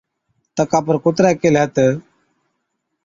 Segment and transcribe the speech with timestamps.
[0.55, 1.85] تڪا پر ڪُترَي ڪيهلَي تہ،